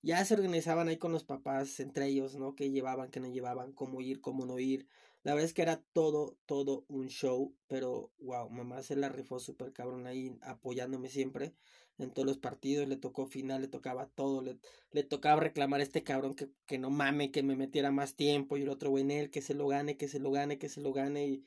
[0.02, 2.54] ya se organizaban ahí con los papás entre ellos, ¿no?
[2.54, 4.86] Que llevaban, que no llevaban, cómo ir, cómo no ir.
[5.22, 9.40] La verdad es que era todo, todo un show, pero wow, mamá se la rifó
[9.40, 11.54] súper cabrón ahí apoyándome siempre
[11.98, 14.58] en todos los partidos, le tocó final, le tocaba todo, le,
[14.92, 18.56] le tocaba reclamar a este cabrón que, que no mame, que me metiera más tiempo
[18.56, 20.68] y el otro güey en él, que se lo gane, que se lo gane, que
[20.68, 21.44] se lo gane y,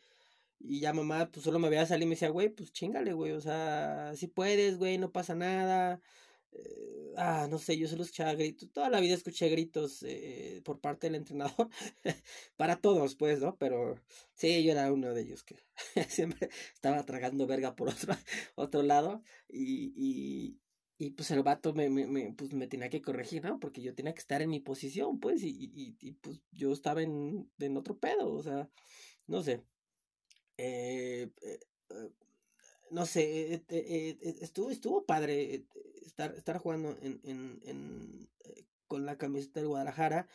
[0.59, 3.31] y ya mamá pues solo me veía salir y me decía, güey, pues chingale, güey,
[3.33, 6.01] o sea, si puedes, güey, no pasa nada,
[6.51, 10.79] eh, ah, no sé, yo solo escuchaba gritos, toda la vida escuché gritos eh, por
[10.79, 11.69] parte del entrenador,
[12.57, 13.55] para todos, pues, ¿no?
[13.57, 13.95] Pero
[14.33, 15.57] sí, yo era uno de ellos que
[16.09, 18.13] siempre estaba tragando verga por otro,
[18.55, 20.59] otro lado y, y,
[20.97, 23.59] y pues el vato me, me, me, pues, me tenía que corregir, ¿no?
[23.59, 27.01] Porque yo tenía que estar en mi posición, pues, y, y, y pues yo estaba
[27.03, 28.69] en, en otro pedo, o sea,
[29.27, 29.63] no sé.
[30.57, 31.29] Eh,
[32.91, 33.63] no sé,
[34.41, 35.65] estuvo, estuvo padre
[36.09, 40.27] estar, estar jugando en, en, en, eh, con la camiseta del Guadalajara.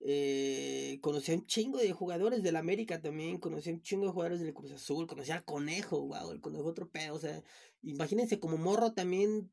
[0.00, 4.12] Eh, conocí a un chingo de jugadores del América también, conocí a un chingo de
[4.12, 7.42] jugadores del Cruz Azul, conocí al Conejo, wow, el Conejo otro pedo, o sea,
[7.82, 9.50] imagínense como morro también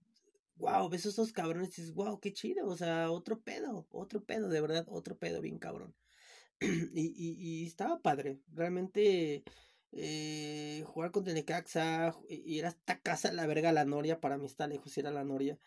[0.58, 4.50] wow, ves esos cabrones y dices, wow, qué chido, o sea, otro pedo, otro pedo,
[4.50, 5.96] de verdad, otro pedo bien cabrón.
[6.62, 9.44] y, y estaba padre, realmente
[9.92, 14.98] eh, jugar contra Necaxa, ir hasta casa la verga la Noria, para mí está lejos
[14.98, 15.58] ir a la Noria,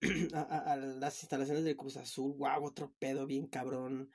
[0.34, 4.10] a, las instalaciones del Cruz Azul, wow, otro pedo bien cabrón.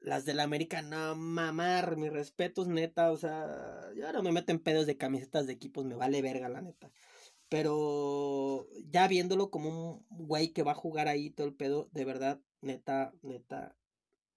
[0.00, 4.58] Las del América, no mamar, mis respetos, neta, o sea, yo no me meto en
[4.58, 6.90] pedos de camisetas de equipos, me vale verga, la neta.
[7.48, 12.04] Pero ya viéndolo como un güey que va a jugar ahí todo el pedo, de
[12.04, 13.76] verdad, neta, neta,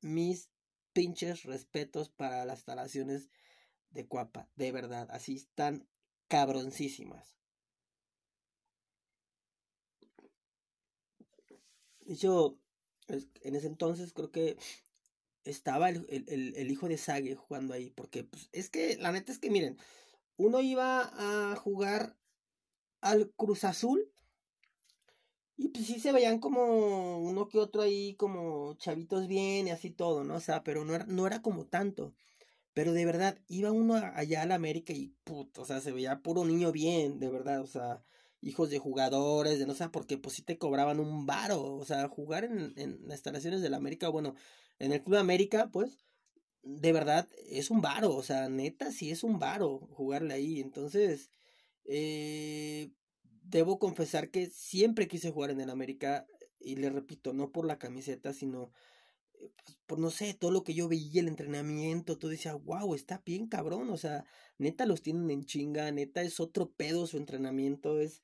[0.02, 0.50] mis
[0.94, 3.30] pinches respetos para las instalaciones
[3.98, 5.88] de Cuapa, de verdad, así están
[6.28, 7.36] cabroncísimas.
[12.02, 12.60] De hecho,
[13.08, 14.56] en ese entonces creo que
[15.46, 19.40] estaba el, el, hijo de Sage jugando ahí, porque pues, es que la neta es
[19.40, 19.80] que miren,
[20.38, 22.16] uno iba a jugar
[23.02, 24.12] al Cruz Azul
[25.58, 29.90] y pues sí se veían como uno que otro ahí como chavitos bien y así
[29.90, 30.36] todo, ¿no?
[30.36, 32.14] O sea, pero no no era como tanto.
[32.78, 36.22] Pero de verdad, iba uno allá a la América y puto, o sea, se veía
[36.22, 38.04] puro niño bien, de verdad, o sea,
[38.40, 42.08] hijos de jugadores, de no sé, porque pues sí te cobraban un varo, o sea,
[42.08, 44.36] jugar en, en las instalaciones de la América, bueno,
[44.78, 46.06] en el Club América, pues,
[46.62, 51.32] de verdad, es un varo, o sea, neta, sí es un varo jugarle ahí, entonces,
[51.86, 52.92] eh,
[53.42, 56.28] debo confesar que siempre quise jugar en el América,
[56.60, 58.72] y le repito, no por la camiseta, sino
[59.38, 63.22] pues, por no sé, todo lo que yo veía, el entrenamiento, todo decía, wow, está
[63.26, 64.26] bien cabrón, o sea,
[64.58, 68.24] neta los tienen en chinga, neta es otro pedo su entrenamiento, es,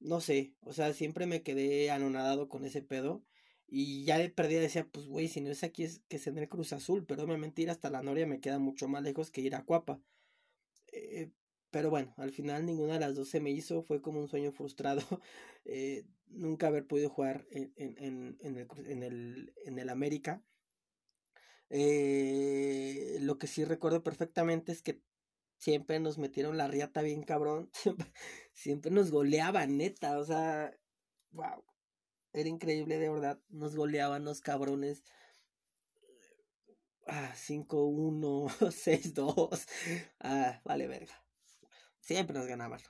[0.00, 3.22] no sé, o sea, siempre me quedé anonadado con ese pedo.
[3.70, 6.46] Y ya de perdida decía, pues güey, si no es aquí es que es en
[6.46, 9.54] Cruz Azul, pero obviamente ir hasta la Noria me queda mucho más lejos que ir
[9.54, 10.00] a Cuapa.
[11.70, 14.52] Pero bueno, al final ninguna de las dos se me hizo, fue como un sueño
[14.52, 15.02] frustrado.
[15.70, 20.42] Eh, nunca haber podido jugar en, en, en, el, en, el, en el América.
[21.70, 25.02] Eh, lo que sí recuerdo perfectamente es que
[25.58, 27.70] siempre nos metieron la riata bien cabrón.
[28.52, 30.18] Siempre, nos goleaban, neta.
[30.18, 30.74] O sea,
[31.32, 31.64] wow.
[32.32, 33.40] Era increíble, de verdad.
[33.50, 35.04] Nos goleaban los cabrones.
[37.06, 39.66] Ah, 5-1, 6-2.
[40.20, 41.14] Ah, vale, verga.
[42.08, 42.80] Siempre nos ganaban.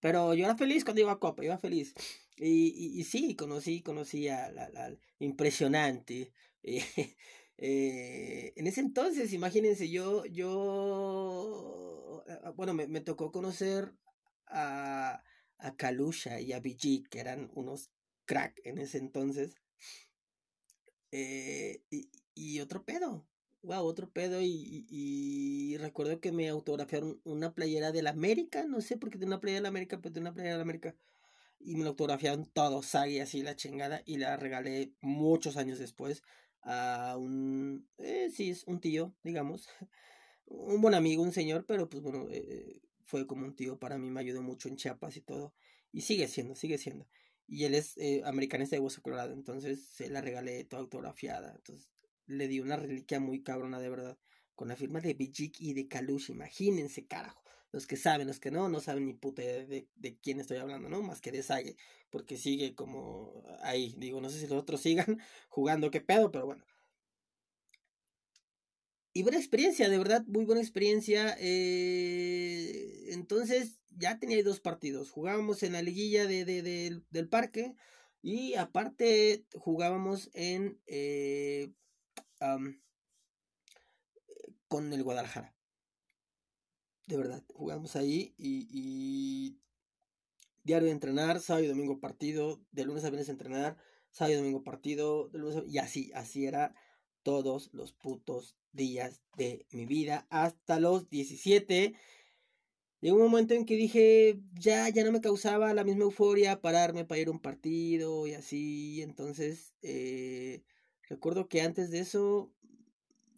[0.00, 1.94] Pero yo era feliz cuando iba a Copa, iba feliz.
[2.36, 6.32] Y, sí, conocí, conocí a la, impresionante.
[7.58, 13.94] Eh, en ese entonces, imagínense, yo, yo, ah, bueno, me, tocó conocer
[14.46, 15.24] a,
[15.56, 17.90] a Kalusha y a BG, que eran unos
[18.26, 19.56] crack en ese entonces.
[21.12, 21.80] Eh,
[22.34, 23.26] y, otro pedo,
[23.66, 24.40] wow, otro pedo.
[24.40, 29.18] Y, y, recuerdo que me autografiaron una playera de la América, no sé por qué
[29.18, 30.94] de una playera de la América, pero de una playera de la América.
[31.60, 36.22] Y me lo autografiaron todo, Sagi, así la chingada, y la regalé muchos años después
[36.62, 39.68] a un, eh, sí, es un tío, digamos,
[40.46, 44.10] un buen amigo, un señor, pero pues bueno, eh, fue como un tío para mí,
[44.10, 45.54] me ayudó mucho en Chiapas y todo,
[45.92, 47.06] y sigue siendo, sigue siendo.
[47.48, 51.88] Y él es eh, americanista de Hueso Colorado, entonces se la regalé toda autografiada, entonces
[52.26, 54.18] le di una reliquia muy cabrona de verdad,
[54.54, 57.42] con la firma de Bijik y de Kalush, imagínense, carajo.
[57.72, 60.88] Los que saben, los que no, no saben ni puta de, de, quién estoy hablando,
[60.88, 61.02] ¿no?
[61.02, 61.76] Más que de Sage,
[62.10, 63.94] porque sigue como ahí.
[63.98, 66.64] Digo, no sé si los otros sigan jugando, qué pedo, pero bueno.
[69.12, 71.36] Y buena experiencia, de verdad, muy buena experiencia.
[71.40, 75.10] Eh, entonces, ya tenía dos partidos.
[75.10, 77.74] Jugábamos en la liguilla de, de, del parque
[78.22, 80.80] y aparte jugábamos en...
[80.86, 81.72] Eh,
[84.68, 85.56] con el Guadalajara
[87.06, 89.58] de verdad, jugamos ahí y,
[90.64, 93.76] diario de entrenar, sábado y domingo partido, de lunes a viernes entrenar,
[94.10, 96.74] sábado y domingo partido, de lunes y así, así era
[97.22, 101.94] todos los putos días de mi vida hasta los 17.
[103.00, 107.04] Llegó un momento en que dije, ya, ya no me causaba la misma euforia pararme
[107.04, 109.02] para ir a un partido y así.
[109.02, 110.62] Entonces, eh,
[111.08, 112.52] recuerdo que antes de eso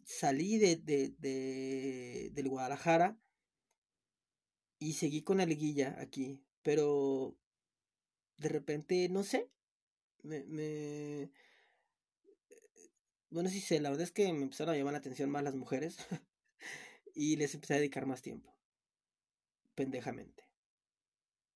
[0.04, 3.18] salí de, de, de, del Guadalajara
[4.78, 7.36] y seguí con la liguilla aquí, pero
[8.38, 9.50] de repente, no sé,
[10.22, 11.30] me, me...
[13.30, 15.54] Bueno, sí sé, la verdad es que me empezaron a llamar la atención más las
[15.54, 15.98] mujeres
[17.14, 18.56] y les empecé a dedicar más tiempo.
[19.74, 20.44] Pendejamente.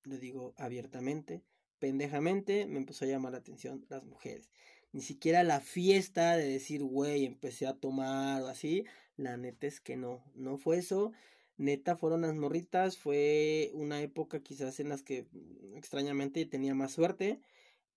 [0.03, 1.43] Lo digo abiertamente.
[1.79, 4.51] Pendejamente me empezó a llamar la atención las mujeres.
[4.93, 8.85] Ni siquiera la fiesta de decir, güey, empecé a tomar o así.
[9.17, 11.13] La neta es que no, no fue eso
[11.59, 16.93] neta fueron las morritas, fue una época quizás en las que mm, extrañamente tenía más
[16.93, 17.41] suerte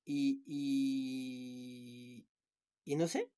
[0.05, 2.25] Y, y,
[2.85, 3.29] y no sé,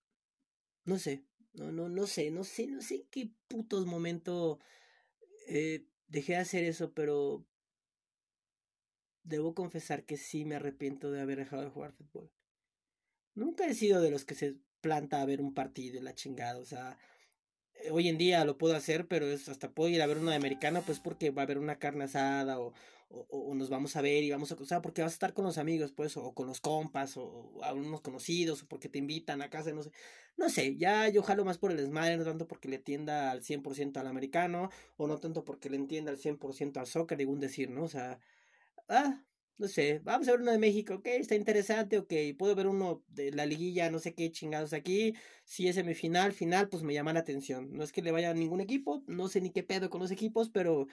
[0.86, 4.60] no sé, no, no, no sé, no sé, no sé en qué putos momento
[5.48, 7.46] eh, dejé de hacer eso, pero
[9.32, 12.32] debo confesar que sí me arrepiento de haber dejado de jugar fútbol.
[13.38, 16.58] Nunca he sido de los que se planta a ver un partido y la chingada,
[16.60, 16.98] o sea,
[17.76, 20.32] eh, hoy en día lo puedo hacer, pero es hasta puedo ir a ver una
[20.32, 22.74] de americana, pues porque va a haber una carne asada o,
[23.10, 25.46] o, nos vamos a ver y vamos a, o sea, porque vas a estar con
[25.46, 29.44] los amigos, pues, o, con los compas, o, a unos conocidos, o porque te invitan
[29.44, 29.92] a casa, no sé,
[30.36, 33.44] no sé, ya yo jalo más por el desmadre, no tanto porque le tienda al
[33.44, 37.40] 100% al americano, o no tanto porque le entienda al 100% al soccer, digo un
[37.40, 37.84] decir, ¿no?
[37.84, 38.20] O sea,
[38.90, 39.24] ah,
[39.58, 43.04] no sé, vamos a ver uno de México, ok, está interesante, ok, puedo ver uno
[43.08, 45.14] de la liguilla, no sé qué chingados aquí,
[45.46, 47.74] si es semifinal, final, pues me llama la atención.
[47.74, 50.12] No es que le vaya a ningún equipo, no sé ni qué pedo con los
[50.12, 50.88] equipos, pero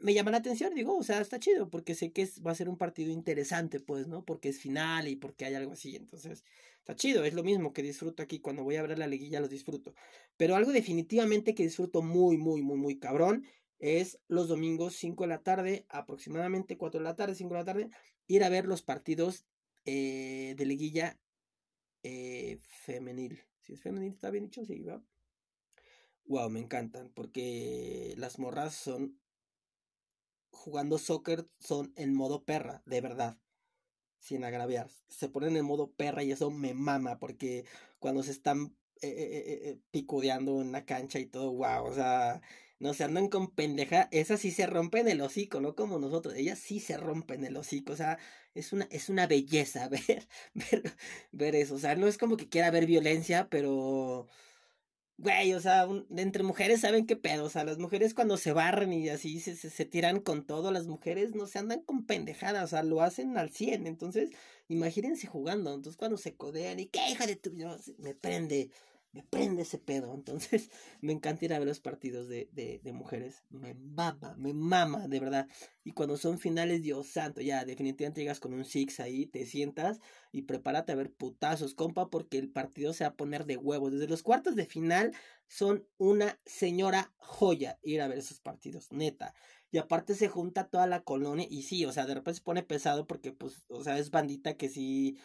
[0.00, 2.68] me llama la atención, digo, o sea, está chido, porque sé que va a ser
[2.68, 4.24] un partido interesante, pues, ¿no?
[4.24, 6.44] Porque es final y porque hay algo así, entonces,
[6.78, 9.48] está chido, es lo mismo que disfruto aquí, cuando voy a ver la liguilla lo
[9.48, 9.94] disfruto.
[10.36, 13.44] Pero algo definitivamente que disfruto muy, muy, muy, muy cabrón
[13.78, 17.64] es los domingos 5 de la tarde, aproximadamente 4 de la tarde, 5 de la
[17.64, 17.90] tarde,
[18.26, 19.46] ir a ver los partidos
[19.84, 21.18] eh, de liguilla
[22.02, 23.42] eh, femenil.
[23.60, 25.02] Si es femenil, está bien dicho, sí, va.
[26.26, 29.18] Wow, me encantan, porque las morras son
[30.50, 33.38] jugando soccer, son en modo perra, de verdad
[34.18, 34.90] sin agraviar.
[35.08, 37.64] Se ponen en modo perra y eso me mama porque
[37.98, 40.02] cuando se están eh, eh,
[40.60, 42.40] en la cancha y todo, wow, o sea,
[42.80, 46.58] no se andan con pendeja, esas sí se rompen el hocico, no como nosotros, ellas
[46.58, 48.18] sí se rompen el hocico, o sea,
[48.54, 50.94] es una, es una belleza ver, ver,
[51.32, 54.28] ver eso, o sea, no es como que quiera ver violencia, pero,
[55.16, 58.92] güey, o sea, entre mujeres saben qué pedo, o sea, las mujeres cuando se barren
[58.92, 62.68] y así se, se, tiran con todo, las mujeres no se andan con pendejadas, o
[62.68, 64.30] sea, lo hacen al 100, entonces,
[64.68, 67.52] imagínense jugando, entonces cuando se codean y qué hija de tu,
[67.98, 68.70] me prende,
[69.12, 70.14] me prende ese pedo.
[70.14, 73.42] Entonces, me encanta ir a ver los partidos de, de, mujeres.
[73.50, 75.48] Me mama, me mama, de verdad.
[75.84, 80.00] Y cuando son finales, Dios santo, ya definitivamente llegas con un six ahí, te sientas
[80.32, 83.92] y prepárate a ver putazos, compa, porque el partido se va a poner de huevos.
[83.92, 85.14] Desde los cuartos de final
[85.46, 89.34] son una señora joya ir a ver esos partidos, neta.
[89.70, 92.62] Y aparte se junta toda la colonia y sí, o sea, de repente se pone
[92.62, 95.18] pesado porque, pues, o sea, es bandita que sí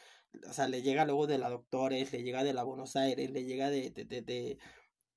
[0.49, 3.45] o sea, le llega luego de la Doctores, le llega de la Buenos Aires, le
[3.45, 4.57] llega de, de, de, de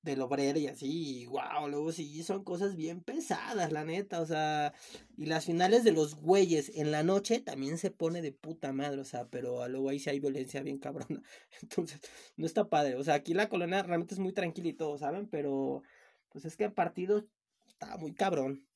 [0.06, 4.26] del obrero y así, y wow, luego sí son cosas bien pesadas, la neta, o
[4.26, 4.72] sea,
[5.16, 9.00] y las finales de los güeyes en la noche también se pone de puta madre,
[9.00, 11.22] o sea, pero luego ahí sí hay violencia bien cabrona,
[11.62, 12.00] entonces,
[12.36, 15.28] no está padre, o sea, aquí la colonia realmente es muy tranquila y todo, ¿saben?
[15.28, 15.82] Pero,
[16.30, 17.26] pues es que el partido
[17.66, 18.66] está muy cabrón,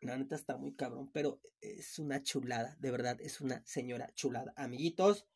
[0.00, 4.52] la neta está muy cabrón, pero es una chulada, de verdad, es una señora chulada,
[4.56, 5.26] amiguitos,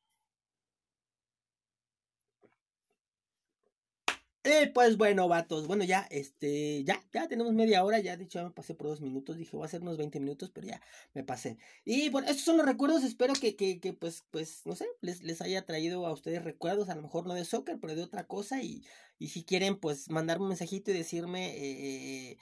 [4.45, 8.43] Eh, pues bueno, vatos, bueno, ya, este, ya, ya tenemos media hora, ya de ya
[8.43, 10.83] me pasé por dos minutos, dije voy a hacer unos 20 minutos, pero ya
[11.15, 11.59] me pasé.
[11.85, 15.23] Y bueno, estos son los recuerdos, espero que, que, que pues, pues, no sé, les,
[15.23, 18.27] les haya traído a ustedes recuerdos, a lo mejor no de soccer, pero de otra
[18.27, 18.85] cosa, y,
[19.17, 22.39] y si quieren, pues, mandarme un mensajito y decirme, eh,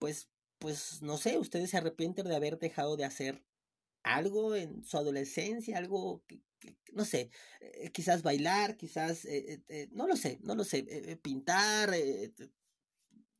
[0.00, 3.44] pues, pues, no sé, ustedes se arrepienten de haber dejado de hacer
[4.04, 6.42] algo en su adolescencia, algo que,
[6.92, 10.84] no sé, eh, quizás bailar, quizás, eh, eh, no lo sé, no lo sé,
[11.22, 11.90] pintar,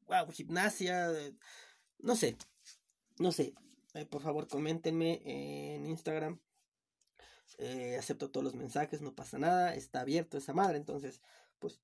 [0.06, 1.10] wow, gimnasia,
[1.98, 2.36] no sé,
[3.18, 3.54] no sé.
[4.10, 6.40] por favor, coméntenme en Instagram.
[7.98, 11.20] acepto todos los mensajes, no pasa nada, está abierto esa madre, entonces,
[11.58, 11.80] pues,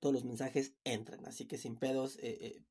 [0.00, 2.18] todos los mensajes entran, así que sin pedos,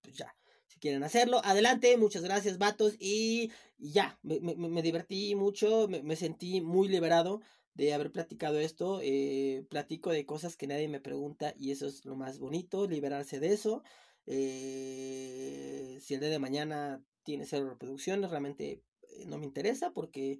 [0.01, 0.35] pues ya
[0.67, 1.41] si quieren hacerlo.
[1.43, 2.95] Adelante, muchas gracias, vatos.
[2.99, 7.41] Y, ya, me, divertí mucho, me, sentí muy liberado
[7.73, 8.99] de haber platicado esto.
[9.03, 13.39] Eh, platico de cosas que nadie me pregunta y eso es lo más bonito, liberarse
[13.39, 13.83] de eso.
[14.25, 20.39] Eh, si el día de mañana tiene cero reproducciones, realmente eh, no me interesa porque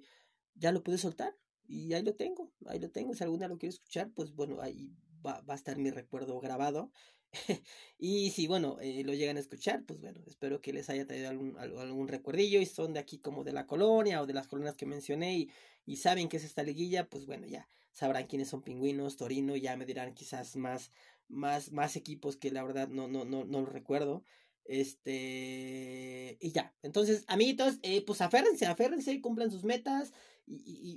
[0.54, 1.34] ya lo pude soltar
[1.66, 3.14] y ahí lo tengo, ahí lo tengo.
[3.14, 4.90] Si alguna lo quiere escuchar, pues bueno, ahí
[5.24, 6.90] va, va a estar mi recuerdo grabado.
[7.98, 11.28] y si, bueno, eh, lo llegan a escuchar, pues bueno, espero que les haya traído
[11.28, 14.76] algún, algún recuerdillo y son de aquí como de la colonia o de las colonias
[14.76, 15.48] que mencioné
[15.86, 19.76] y, saben que es esta liguilla, pues bueno, ya sabrán quiénes son pingüinos, Torino, ya
[19.76, 20.92] me dirán quizás más,
[21.28, 24.22] más, más equipos que la verdad no, no, no, no lo recuerdo.
[24.64, 26.74] Este, y ya.
[26.82, 30.12] Entonces, amiguitos, eh, pues aférrense, aférrense, cumplan sus metas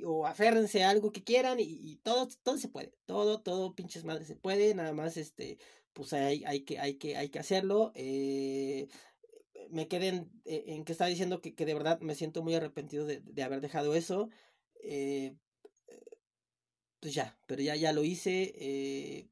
[0.06, 2.94] o aférrense a algo que quieran y, todo, todo se puede.
[3.06, 4.74] Todo, todo, pinches madres se puede.
[4.76, 5.58] Nada más, este,
[5.94, 7.92] pues hay, hay, que, hay, que, hay que hacerlo.
[7.96, 8.88] Eh,
[9.70, 13.06] me quedé en, en, que estaba diciendo que, que, de verdad me siento muy arrepentido
[13.06, 14.30] de, de haber dejado eso.
[14.84, 15.36] Eh,
[17.00, 18.54] pues ya, pero ya, ya lo hice.
[18.56, 19.30] Eh,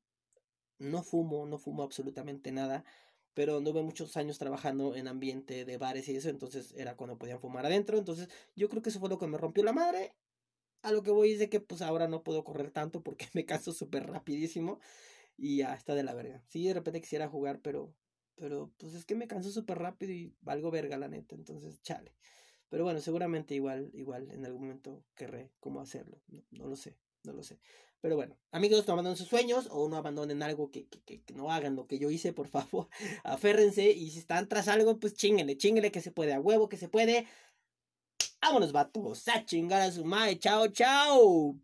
[0.79, 2.83] no fumo, no fumo absolutamente nada.
[3.33, 7.39] Pero anduve muchos años trabajando en ambiente de bares y eso, entonces era cuando podían
[7.39, 7.97] fumar adentro.
[7.97, 10.13] Entonces yo creo que eso fue lo que me rompió la madre.
[10.83, 13.45] A lo que voy es de que pues ahora no puedo correr tanto porque me
[13.45, 14.79] canso súper rapidísimo.
[15.37, 16.43] Y ya está de la verga.
[16.47, 17.93] Sí, de repente quisiera jugar, pero.
[18.35, 21.35] Pero pues es que me canso súper rápido y valgo verga, la neta.
[21.35, 22.13] Entonces, chale.
[22.69, 26.21] Pero bueno, seguramente igual, igual en algún momento querré cómo hacerlo.
[26.51, 27.59] No, lo sé, no lo sé.
[28.01, 31.51] Pero bueno, amigos, no abandonen sus sueños o no abandonen algo que, que, que, no
[31.51, 32.87] hagan lo que yo hice, por favor.
[33.23, 36.77] Aférrense y si están tras algo, pues chinguenle, chinguenle que se puede, a huevo que
[36.77, 37.27] se puede.
[38.41, 40.39] Vámonos, vatos, a chingar a su madre.
[40.39, 41.55] Chao, chao.